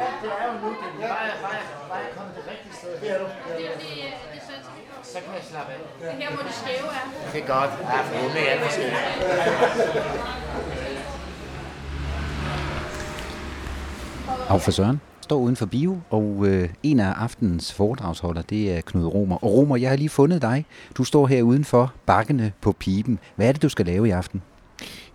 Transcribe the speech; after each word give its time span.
Ja, 0.00 0.06
det 0.22 0.30
er 0.40 0.46
jo 0.52 0.54
nu. 0.64 0.68
Det 0.98 1.04
er 1.04 1.08
bare, 1.08 1.30
bare, 1.46 1.62
bare 1.92 2.04
kommet 2.16 2.32
det 2.36 2.44
rigtige 2.52 2.74
sted. 2.80 2.92
Det 3.00 3.08
er 3.14 3.18
du. 3.18 3.24
Det 3.58 3.66
er 3.66 3.72
fordi, 3.76 3.92
øh, 4.00 4.10
det 4.32 4.38
er 4.40 4.44
sådan, 4.48 4.64
Så 5.12 5.18
kan 5.24 5.30
jeg 5.38 5.42
slappe 5.50 5.72
af. 5.72 5.78
det 6.00 6.08
er 6.08 6.12
her, 6.22 6.30
hvor 6.34 6.42
det 6.48 6.54
skæve 6.62 6.88
er. 6.98 7.04
Det 7.32 7.40
er 7.42 7.46
godt. 7.54 7.70
Ja, 7.92 7.98
for 8.08 8.14
hun 8.22 8.30
er 8.36 8.50
alt 8.52 8.60
for 8.64 8.70
skæv. 8.76 8.90
Og 14.48 14.60
for 14.62 14.70
Søren 14.70 15.00
står 15.20 15.36
uden 15.38 15.56
for 15.56 15.66
bio, 15.66 15.98
og 16.10 16.46
øh, 16.46 16.68
en 16.82 17.00
af 17.00 17.12
aftenens 17.12 17.72
foredragsholder, 17.72 18.42
det 18.42 18.76
er 18.76 18.80
Knud 18.80 19.04
Romer. 19.04 19.36
Og 19.44 19.52
Romer, 19.52 19.76
jeg 19.76 19.90
har 19.90 19.96
lige 19.96 20.08
fundet 20.08 20.42
dig. 20.42 20.64
Du 20.96 21.04
står 21.04 21.26
her 21.26 21.42
udenfor 21.42 21.92
bakkene 22.06 22.52
på 22.60 22.72
pipen. 22.72 23.18
Hvad 23.36 23.48
er 23.48 23.52
det, 23.52 23.62
du 23.62 23.68
skal 23.68 23.86
lave 23.86 24.08
i 24.08 24.10
aften? 24.10 24.42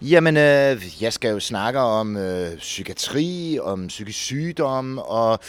Jamen, 0.02 0.38
øh, 0.38 1.02
jeg 1.04 1.14
skal 1.14 1.32
jo 1.32 1.40
snakke 1.40 1.80
om 1.80 2.18
øh, 2.18 2.58
psykiatri, 2.58 3.60
om 3.62 3.88
psykisk 3.88 4.20
sygdom, 4.20 4.98
og, 4.98 5.40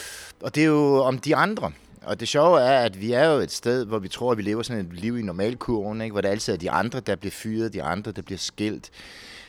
og 0.41 0.55
det 0.55 0.63
er 0.63 0.67
jo 0.67 1.03
om 1.03 1.19
de 1.19 1.37
andre. 1.37 1.73
Og 2.03 2.21
det 2.21 2.29
sjove 2.29 2.61
er, 2.61 2.79
at 2.79 3.01
vi 3.01 3.13
er 3.13 3.25
jo 3.25 3.39
et 3.39 3.53
sted, 3.53 3.85
hvor 3.85 3.99
vi 3.99 4.09
tror, 4.09 4.33
at 4.33 4.39
vi 4.39 4.43
lever 4.43 4.63
sådan 4.63 4.87
et 4.87 4.93
liv 4.93 5.19
i 5.19 5.23
normalkurven, 5.23 6.01
ikke? 6.01 6.13
hvor 6.13 6.21
det 6.21 6.29
altid 6.29 6.53
er 6.53 6.57
de 6.57 6.71
andre, 6.71 7.01
der 7.01 7.17
bliver 7.17 7.31
fyret, 7.31 7.73
de 7.73 7.83
andre, 7.83 8.13
der 8.13 8.23
bliver 8.23 8.39
skilt, 8.39 8.91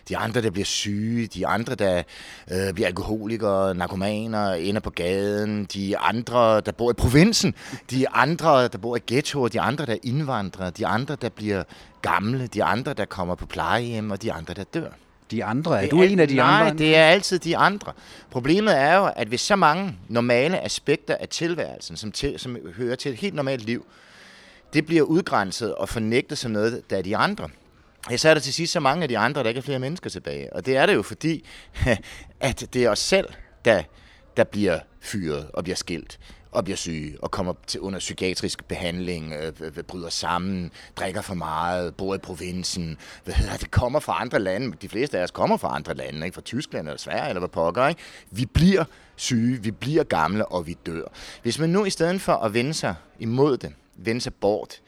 de 0.10 0.18
andre, 0.18 0.42
der 0.42 0.50
bliver 0.50 0.66
syge, 0.66 1.28
de 1.28 1.48
andre, 1.48 1.76
der 1.76 2.04
øh, 2.52 2.74
bliver 2.74 2.88
alkoholikere, 2.88 3.76
narkomaner, 3.76 4.54
ender 4.54 4.82
på 4.82 4.90
gaden, 4.90 5.66
de 5.66 5.98
andre, 5.98 6.62
der 6.62 6.72
bor 6.72 6.92
i 6.92 6.94
provinsen, 6.94 7.56
de 7.92 8.10
andre, 8.10 8.68
der 8.68 8.78
bor 8.78 8.96
i 8.96 9.00
ghettoer, 9.08 9.48
de 9.48 9.62
andre, 9.62 9.86
der 9.86 9.94
er 9.94 9.98
indvandrere, 10.04 10.70
de 10.70 10.88
andre, 10.88 11.18
der 11.22 11.30
bliver 11.30 11.64
gamle, 12.02 12.48
de 12.48 12.64
andre, 12.64 12.94
der 12.94 13.06
kommer 13.06 13.36
på 13.36 13.46
plejehjem, 13.46 14.12
og 14.12 14.22
de 14.22 14.34
andre, 14.34 14.54
der 14.54 14.64
dør. 14.64 14.90
De 15.32 15.44
andre? 15.44 15.78
Er 15.78 15.82
Det 15.82 15.92
du 15.92 16.02
en 16.02 16.20
af 16.20 16.28
de 16.28 16.36
nej, 16.36 16.62
andre? 16.62 16.78
det 16.78 16.96
er 16.96 17.04
altid 17.06 17.40
de 17.40 17.58
andre. 17.58 17.94
Problemet 18.32 18.78
er 18.78 18.96
jo, 18.96 19.12
at 19.16 19.28
hvis 19.28 19.42
så 19.42 19.56
mange 19.56 19.96
normale 20.10 20.64
aspekter 20.64 21.16
af 21.20 21.30
tilværelsen, 21.30 21.98
som, 21.98 22.12
til, 22.12 22.40
som 22.40 22.58
hører 22.76 22.96
til 22.96 23.12
et 23.12 23.18
helt 23.18 23.36
normalt 23.36 23.66
liv, 23.66 23.86
det 24.74 24.86
bliver 24.86 25.04
udgrænset 25.04 25.76
og 25.76 25.90
fornægtet 25.90 26.38
som 26.38 26.52
noget, 26.52 26.82
der 26.90 26.98
er 26.98 27.02
de 27.02 27.18
andre, 27.18 27.50
ja, 28.12 28.18
så 28.18 28.30
er 28.30 28.34
der 28.34 28.42
til 28.42 28.54
sidst 28.54 28.74
så 28.74 28.80
mange 28.80 29.04
af 29.04 29.10
de 29.10 29.18
andre, 29.18 29.44
der 29.44 29.50
ikke 29.50 29.58
er 29.58 29.64
flere 29.64 29.80
mennesker 29.80 30.10
tilbage. 30.10 30.54
Og 30.54 30.66
det 30.66 30.78
er 30.78 30.86
det 30.86 30.96
jo 30.96 31.02
fordi, 31.02 31.46
at 32.40 32.68
det 32.74 32.84
er 32.84 32.90
os 32.90 33.00
selv, 33.00 33.30
der, 33.66 33.84
der 34.38 34.44
bliver 34.44 34.80
fyret 35.02 35.48
og 35.54 35.64
bliver 35.64 35.76
skilt 35.76 36.20
og 36.52 36.64
bliver 36.64 36.78
syge 36.78 37.18
og 37.22 37.32
kommer 37.32 37.54
til 37.68 37.80
under 37.80 38.00
psykiatrisk 38.00 38.66
behandling, 38.66 39.34
øh, 39.34 39.84
bryder 39.84 40.10
sammen, 40.10 40.72
drikker 40.96 41.22
for 41.22 41.34
meget, 41.34 41.96
bor 41.96 42.16
i 42.16 42.18
provinsen. 42.18 42.98
Hvad 43.24 43.34
hedder 43.34 43.58
det? 43.58 43.72
kommer 43.72 44.00
fra 44.00 44.22
andre 44.22 44.40
lande. 44.40 44.78
De 44.82 44.90
fleste 44.90 45.20
af 45.20 45.24
os 45.24 45.32
kommer 45.32 45.58
fra 45.58 45.76
andre 45.76 45.94
lande, 45.94 46.26
ikke? 46.26 46.36
fra 46.36 46.42
Tyskland 46.42 46.88
eller 46.88 47.00
Sverige 47.00 47.30
eller 47.30 47.40
hvad 47.40 47.50
pokker. 47.50 47.88
Ikke? 47.88 48.02
Vi 48.32 48.46
bliver 48.46 48.84
syge, 49.16 49.64
vi 49.64 49.72
bliver 49.72 50.04
gamle 50.04 50.46
og 50.46 50.68
vi 50.68 50.78
dør. 50.86 51.04
Hvis 51.42 51.60
man 51.60 51.70
nu 51.70 51.86
i 51.86 51.90
stedet 51.90 52.22
for 52.22 52.34
at 52.34 52.54
vende 52.54 52.74
sig 52.74 52.96
imod 53.20 53.58
det, 53.58 53.74
vende 53.96 54.22
sig 54.22 54.34
bort, 54.34 54.82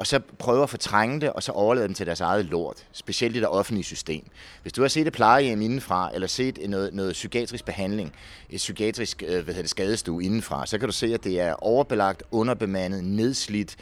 og 0.00 0.06
så 0.06 0.20
prøver 0.38 0.62
at 0.62 0.70
fortrænge 0.70 1.20
det, 1.20 1.32
og 1.32 1.42
så 1.42 1.52
overlade 1.52 1.86
dem 1.86 1.94
til 1.94 2.06
deres 2.06 2.20
eget 2.20 2.44
lort, 2.44 2.86
specielt 2.92 3.36
i 3.36 3.38
det 3.38 3.48
offentlige 3.48 3.84
system. 3.84 4.24
Hvis 4.62 4.72
du 4.72 4.80
har 4.80 4.88
set 4.88 5.06
et 5.06 5.12
plejehjem 5.12 5.62
indenfra, 5.62 6.10
eller 6.14 6.26
set 6.26 6.58
noget, 6.70 6.94
noget 6.94 7.12
psykiatrisk 7.12 7.64
behandling, 7.64 8.12
et 8.50 8.56
psykiatrisk 8.56 9.22
øh, 9.22 9.28
hvad 9.28 9.44
hedder 9.44 9.62
det, 9.62 9.70
skadestue 9.70 10.24
indenfra, 10.24 10.66
så 10.66 10.78
kan 10.78 10.88
du 10.88 10.92
se, 10.92 11.14
at 11.14 11.24
det 11.24 11.40
er 11.40 11.54
overbelagt, 11.54 12.22
underbemandet, 12.30 13.04
nedslidt, 13.04 13.76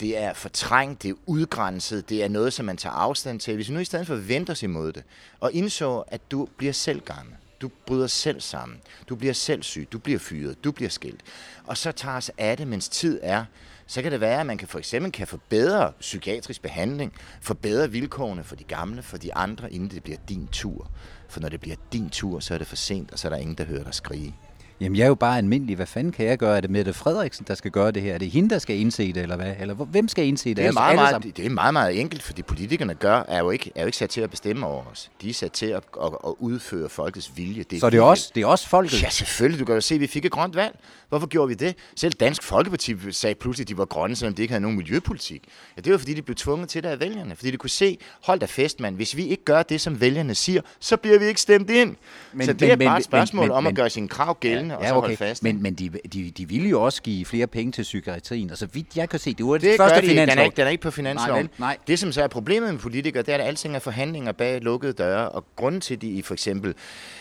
det 0.00 0.18
er 0.18 0.34
fortrængt, 0.34 1.02
det 1.02 1.10
er 1.10 1.14
udgrænset, 1.26 2.08
det 2.08 2.24
er 2.24 2.28
noget, 2.28 2.52
som 2.52 2.66
man 2.66 2.76
tager 2.76 2.94
afstand 2.94 3.40
til. 3.40 3.54
Hvis 3.54 3.68
vi 3.68 3.74
nu 3.74 3.80
i 3.80 3.84
stedet 3.84 4.06
for 4.06 4.14
venter 4.14 4.52
os 4.52 4.62
imod 4.62 4.92
det, 4.92 5.02
og 5.40 5.52
indså, 5.52 6.04
at 6.06 6.20
du 6.30 6.48
bliver 6.56 6.72
selv 6.72 7.00
gammel, 7.00 7.34
du 7.60 7.70
bryder 7.86 8.06
selv 8.06 8.40
sammen, 8.40 8.78
du 9.08 9.16
bliver 9.16 9.34
selv 9.34 9.62
syg, 9.62 9.88
du 9.92 9.98
bliver 9.98 10.18
fyret, 10.18 10.64
du 10.64 10.72
bliver 10.72 10.90
skilt, 10.90 11.20
og 11.66 11.76
så 11.76 11.92
tager 11.92 12.16
os 12.16 12.30
af 12.38 12.56
det, 12.56 12.66
mens 12.66 12.88
tid 12.88 13.20
er, 13.22 13.44
så 13.86 14.02
kan 14.02 14.12
det 14.12 14.20
være, 14.20 14.40
at 14.40 14.46
man 14.46 14.58
kan 14.58 14.68
for 14.68 14.78
eksempel 14.78 15.12
kan 15.12 15.26
forbedre 15.26 15.92
psykiatrisk 16.00 16.62
behandling, 16.62 17.12
forbedre 17.40 17.90
vilkårene 17.90 18.44
for 18.44 18.56
de 18.56 18.64
gamle, 18.64 19.02
for 19.02 19.16
de 19.16 19.34
andre, 19.34 19.72
inden 19.72 19.90
det 19.90 20.02
bliver 20.02 20.18
din 20.28 20.46
tur. 20.46 20.90
For 21.28 21.40
når 21.40 21.48
det 21.48 21.60
bliver 21.60 21.76
din 21.92 22.10
tur, 22.10 22.40
så 22.40 22.54
er 22.54 22.58
det 22.58 22.66
for 22.66 22.76
sent, 22.76 23.12
og 23.12 23.18
så 23.18 23.28
er 23.28 23.30
der 23.30 23.36
ingen, 23.36 23.58
der 23.58 23.64
hører 23.64 23.84
dig 23.84 23.94
skrige. 23.94 24.34
Jamen, 24.80 24.96
jeg 24.96 25.04
er 25.04 25.08
jo 25.08 25.14
bare 25.14 25.38
almindelig. 25.38 25.76
Hvad 25.76 25.86
fanden 25.86 26.12
kan 26.12 26.26
jeg 26.26 26.38
gøre? 26.38 26.56
Er 26.56 26.60
det 26.60 26.70
Mette 26.70 26.92
Frederiksen, 26.92 27.44
der 27.48 27.54
skal 27.54 27.70
gøre 27.70 27.90
det 27.90 28.02
her? 28.02 28.14
Er 28.14 28.18
det 28.18 28.30
hende, 28.30 28.50
der 28.50 28.58
skal 28.58 28.76
indse 28.76 29.12
det, 29.12 29.22
eller 29.22 29.36
hvad? 29.36 29.54
Eller 29.60 29.74
hvem 29.74 30.08
skal 30.08 30.26
indse 30.26 30.48
det? 30.48 30.56
Det 30.56 30.64
er, 30.64 30.68
Os 30.68 30.74
meget, 30.74 30.96
meget, 30.96 31.36
det 31.36 31.46
er 31.46 31.50
meget, 31.50 31.72
meget 31.72 32.00
enkelt, 32.00 32.22
fordi 32.22 32.42
politikerne 32.42 32.94
gør, 32.94 33.22
er, 33.28 33.38
jo 33.38 33.50
ikke, 33.50 33.72
er 33.74 33.80
jo 33.80 33.86
ikke 33.86 33.98
sat 33.98 34.10
til 34.10 34.20
at 34.20 34.30
bestemme 34.30 34.66
over 34.66 34.84
os. 34.92 35.10
De 35.22 35.30
er 35.30 35.34
sat 35.34 35.52
til 35.52 35.66
at, 35.66 35.82
at, 36.02 36.10
at 36.26 36.34
udføre 36.38 36.88
folkets 36.88 37.32
vilje. 37.36 37.62
Det 37.70 37.80
Så 37.80 37.90
det 37.90 37.98
er, 37.98 38.02
også, 38.02 38.32
det 38.34 38.42
er 38.42 38.46
også 38.46 38.68
folket? 38.68 39.02
Ja, 39.02 39.10
selvfølgelig. 39.10 39.60
Du 39.60 39.64
kan 39.64 39.74
jo 39.74 39.80
se, 39.80 39.94
at 39.94 40.00
vi 40.00 40.06
fik 40.06 40.24
et 40.24 40.30
grønt 40.32 40.56
valg. 40.56 40.78
Hvorfor 41.08 41.26
gjorde 41.26 41.48
vi 41.48 41.54
det? 41.54 41.74
Selv 41.96 42.12
Dansk 42.12 42.42
Folkeparti 42.42 42.94
sagde 43.10 43.34
pludselig, 43.34 43.64
at 43.64 43.68
de 43.68 43.78
var 43.78 43.84
grønne, 43.84 44.16
selvom 44.16 44.34
de 44.34 44.42
ikke 44.42 44.52
havde 44.52 44.62
nogen 44.62 44.76
miljøpolitik. 44.76 45.42
Ja, 45.76 45.80
det 45.80 45.92
var 45.92 45.98
fordi, 45.98 46.14
de 46.14 46.22
blev 46.22 46.34
tvunget 46.36 46.68
til 46.68 46.82
det 46.82 46.88
af 46.88 47.00
vælgerne. 47.00 47.36
Fordi 47.36 47.50
de 47.50 47.56
kunne 47.56 47.70
se, 47.70 47.98
hold 48.24 48.40
da 48.40 48.46
fest, 48.46 48.80
mand. 48.80 48.96
Hvis 48.96 49.16
vi 49.16 49.26
ikke 49.26 49.44
gør 49.44 49.62
det, 49.62 49.80
som 49.80 50.00
vælgerne 50.00 50.34
siger, 50.34 50.60
så 50.80 50.96
bliver 50.96 51.18
vi 51.18 51.24
ikke 51.24 51.40
stemt 51.40 51.70
ind. 51.70 51.96
Men, 52.32 52.46
så 52.46 52.52
det 52.52 52.60
men- 52.60 52.70
er 52.70 52.76
bare 52.76 52.98
et 52.98 53.04
spørgsmål 53.04 53.42
men- 53.44 53.50
om 53.50 53.62
men- 53.62 53.70
at 53.70 53.76
gøre 53.76 53.90
sine 53.90 54.08
krav 54.08 54.36
gældende, 54.40 54.67
og 54.70 54.84
så 54.88 54.94
holde 54.94 55.16
fast. 55.16 55.42
Men, 55.42 55.62
men 55.62 55.74
de, 55.74 55.90
de, 56.12 56.30
de 56.30 56.48
ville 56.48 56.68
jo 56.68 56.82
også 56.82 57.02
give 57.02 57.24
flere 57.24 57.46
penge 57.46 57.72
til 57.72 57.82
psykiatrien, 57.82 58.50
og 58.50 58.58
så 58.58 58.66
vidt 58.72 58.96
jeg 58.96 59.08
kan 59.08 59.18
se, 59.18 59.34
det 59.34 59.46
var 59.46 59.52
det, 59.52 59.62
Det 59.62 59.74
første 59.76 60.00
de 60.00 60.06
ikke. 60.06 60.20
Den 60.20 60.28
er 60.28 60.32
finanslov. 60.32 60.44
ikke, 60.44 60.56
den 60.56 60.66
er 60.66 60.70
ikke 60.70 60.82
på 60.82 60.90
finansloven. 60.90 61.32
Nej, 61.32 61.40
vel? 61.40 61.50
Nej. 61.58 61.76
Det, 61.86 61.98
som 61.98 62.12
så 62.12 62.22
er 62.22 62.28
problemet 62.28 62.72
med 62.72 62.80
politikere, 62.80 63.22
det 63.22 63.34
er, 63.34 63.38
at 63.38 63.46
alting 63.46 63.74
er 63.74 63.78
forhandlinger 63.78 64.32
bag 64.32 64.60
lukkede 64.60 64.92
døre, 64.92 65.28
og 65.28 65.44
grunden 65.56 65.80
til, 65.80 65.94
at 65.94 66.02
de 66.02 66.22
for 66.22 66.34
eksempel 66.34 66.74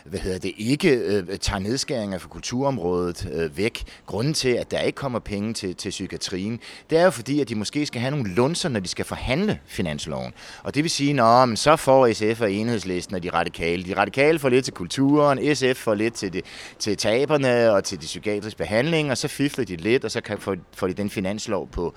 hvad 0.05 0.19
hedder 0.19 0.39
det, 0.39 0.51
ikke 0.57 0.89
øh, 0.89 1.37
tager 1.37 1.59
nedskæringer 1.59 2.17
for 2.17 2.29
kulturområdet 2.29 3.29
øh, 3.33 3.57
væk, 3.57 3.83
grunden 4.05 4.33
til, 4.33 4.49
at 4.49 4.71
der 4.71 4.79
ikke 4.79 4.95
kommer 4.95 5.19
penge 5.19 5.53
til, 5.53 5.75
til 5.75 5.89
psykiatrien, 5.89 6.59
det 6.89 6.97
er 6.97 7.03
jo 7.03 7.09
fordi, 7.09 7.41
at 7.41 7.49
de 7.49 7.55
måske 7.55 7.85
skal 7.85 8.01
have 8.01 8.11
nogle 8.11 8.33
lunser, 8.33 8.69
når 8.69 8.79
de 8.79 8.87
skal 8.87 9.05
forhandle 9.05 9.59
finansloven. 9.65 10.33
Og 10.63 10.75
det 10.75 10.83
vil 10.83 10.91
sige, 10.91 11.13
men 11.47 11.57
så 11.57 11.75
får 11.75 12.13
SF 12.13 12.41
og 12.41 12.51
enhedslisten 12.51 13.15
og 13.15 13.23
de 13.23 13.29
radikale. 13.29 13.83
De 13.83 13.97
radikale 13.97 14.39
får 14.39 14.49
lidt 14.49 14.65
til 14.65 14.73
kulturen, 14.73 15.55
SF 15.55 15.75
får 15.75 15.93
lidt 15.93 16.13
til, 16.13 16.33
det, 16.33 16.45
til 16.79 16.97
taberne 17.37 17.71
og 17.71 17.83
til 17.83 18.01
de 18.01 18.05
psykiatriske 18.05 18.57
behandling, 18.57 19.11
og 19.11 19.17
så 19.17 19.27
fifler 19.27 19.65
de 19.65 19.75
lidt, 19.75 20.05
og 20.05 20.11
så 20.11 20.21
kan, 20.21 20.37
får, 20.37 20.55
får 20.73 20.87
de 20.87 20.93
den 20.93 21.09
finanslov 21.09 21.67
på, 21.67 21.93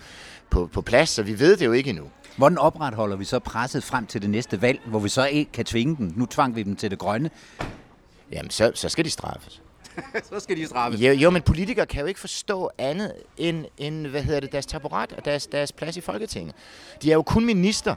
på, 0.51 0.67
på 0.73 0.83
plads, 0.83 1.09
så 1.09 1.23
vi 1.23 1.39
ved 1.39 1.57
det 1.57 1.67
jo 1.67 1.73
ikke 1.73 1.91
endnu. 1.91 2.05
Hvordan 2.37 2.59
opretholder 2.59 3.17
vi 3.17 3.25
så 3.25 3.39
presset 3.39 3.85
frem 3.85 4.07
til 4.07 4.23
det 4.23 4.31
næste 4.31 4.63
valg, 4.63 4.81
hvor 4.87 4.99
vi 4.99 5.09
så 5.09 5.27
ikke 5.27 5.53
kan 5.53 5.65
tvinge 5.65 5.97
dem? 5.97 6.13
Nu 6.17 6.27
tvang 6.27 6.57
vi 6.57 6.63
dem 6.63 6.77
til 6.77 6.91
det 6.91 6.99
grønne. 6.99 7.31
Jamen, 8.33 8.51
så, 8.51 8.73
så 8.75 8.89
skal 8.89 9.05
de 9.05 9.11
straffes. 9.11 9.63
så 10.31 10.41
skal 10.41 10.57
de 10.57 10.67
straffes. 10.67 11.01
Jo, 11.01 11.13
jo, 11.13 11.31
men 11.31 11.43
politikere 11.43 11.87
kan 11.87 12.01
jo 12.01 12.07
ikke 12.07 12.21
forstå 12.21 12.71
andet 12.79 13.13
end, 13.37 13.65
end 13.79 14.07
hvad 14.07 14.23
hedder 14.23 14.41
det, 14.41 14.53
deres 14.53 14.67
taburet 14.67 15.13
og 15.13 15.25
deres, 15.25 15.47
deres 15.47 15.73
plads 15.73 15.97
i 15.97 16.01
Folketinget. 16.01 16.55
De 17.03 17.11
er 17.11 17.15
jo 17.15 17.23
kun 17.23 17.45
minister 17.45 17.95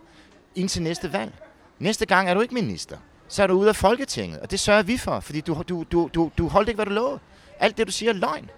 indtil 0.56 0.82
næste 0.82 1.14
valg. 1.14 1.34
Næste 1.80 2.06
gang 2.06 2.30
er 2.30 2.34
du 2.34 2.42
ikke 2.42 2.54
minister. 2.54 2.98
Så 3.28 3.44
er 3.44 3.48
du 3.48 3.54
ude 3.54 3.70
af 3.70 3.76
Folketinget, 3.76 4.40
og 4.40 4.52
det 4.52 4.60
sørger 4.60 4.84
vi 4.84 4.98
for, 4.98 5.20
fordi 5.20 5.42
du, 5.42 5.64
du, 5.70 5.86
du, 5.92 6.10
du, 6.14 6.32
du 6.38 6.48
holdt 6.48 6.70
ikke, 6.70 6.78
hvad 6.78 6.86
du 6.86 6.92
lovede. 6.92 7.20
Alt 7.64 7.78
det, 7.78 7.88
du 7.88 7.92
siger, 7.92 8.10
er 8.10 8.14
løgn. 8.14 8.50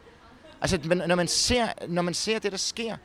Altså, 0.62 0.80
når 1.08 1.16
man 1.16 1.28
ser, 1.28 1.68
når 1.88 2.02
man 2.02 2.14
ser 2.14 2.40
det, 2.40 2.52
der 2.52 2.58
sker, 2.58 2.96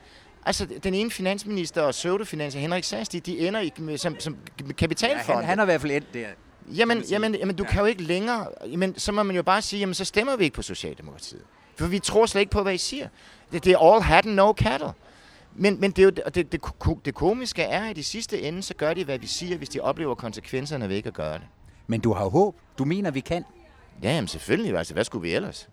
Altså, 0.45 0.67
den 0.83 0.93
ene 0.93 1.11
finansminister 1.11 1.81
og 1.81 1.91
pseudofinanser, 1.91 2.59
Henrik 2.59 2.83
Sass, 2.83 3.09
de, 3.09 3.19
de 3.19 3.47
ender 3.47 3.59
i, 3.59 3.97
som, 3.97 4.19
som 4.19 4.37
Ja, 4.67 4.73
kapitalfond. 4.73 5.37
han, 5.37 5.45
han 5.45 5.59
er 5.59 5.63
i 5.63 5.65
hvert 5.65 5.81
fald 5.81 5.91
endt 5.91 6.13
der. 6.13 6.27
Jamen, 6.75 7.01
jamen, 7.01 7.35
jamen 7.35 7.55
du 7.55 7.63
ja. 7.63 7.69
kan 7.69 7.79
jo 7.79 7.85
ikke 7.85 8.03
længere... 8.03 8.47
Jamen, 8.65 8.99
så 8.99 9.11
må 9.11 9.23
man 9.23 9.35
jo 9.35 9.43
bare 9.43 9.61
sige, 9.61 9.79
jamen, 9.79 9.93
så 9.93 10.05
stemmer 10.05 10.35
vi 10.35 10.43
ikke 10.43 10.55
på 10.55 10.61
Socialdemokratiet. 10.61 11.41
For 11.75 11.87
vi 11.87 11.99
tror 11.99 12.25
slet 12.25 12.41
ikke 12.41 12.51
på, 12.51 12.63
hvad 12.63 12.73
I 12.73 12.77
siger. 12.77 13.07
Det, 13.51 13.63
det 13.63 13.73
er 13.73 13.93
all 13.93 14.03
hat 14.03 14.25
and 14.25 14.35
no 14.35 14.53
cattle. 14.53 14.91
Men, 15.55 15.81
men 15.81 15.91
det, 15.91 15.99
er 15.99 16.03
jo, 16.03 16.09
det, 16.09 16.35
det, 16.51 16.61
det, 17.05 17.15
komiske 17.15 17.61
er, 17.61 17.89
at 17.89 17.97
i 17.97 18.03
sidste 18.03 18.41
ende, 18.41 18.63
så 18.63 18.73
gør 18.73 18.93
de, 18.93 19.03
hvad 19.05 19.19
vi 19.19 19.27
siger, 19.27 19.57
hvis 19.57 19.69
de 19.69 19.79
oplever 19.79 20.15
konsekvenserne 20.15 20.89
ved 20.89 20.95
ikke 20.95 21.07
at 21.07 21.13
gøre 21.13 21.33
det. 21.33 21.47
Men 21.87 22.01
du 22.01 22.13
har 22.13 22.25
håb. 22.25 22.55
Du 22.77 22.85
mener, 22.85 23.11
vi 23.11 23.19
kan. 23.19 23.43
Ja, 24.03 24.13
jamen 24.13 24.27
selvfølgelig. 24.27 24.77
Altså, 24.77 24.93
hvad 24.93 25.03
skulle 25.03 25.21
vi 25.21 25.35
ellers? 25.35 25.69